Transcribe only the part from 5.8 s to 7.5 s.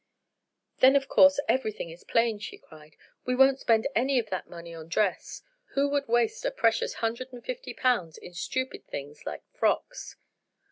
would waste a precious hundred and